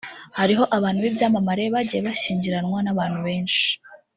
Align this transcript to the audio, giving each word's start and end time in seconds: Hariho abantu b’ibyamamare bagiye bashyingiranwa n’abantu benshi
Hariho 0.39 0.63
abantu 0.77 0.99
b’ibyamamare 1.03 1.63
bagiye 1.73 1.99
bashyingiranwa 2.07 2.79
n’abantu 2.81 3.19
benshi 3.27 3.65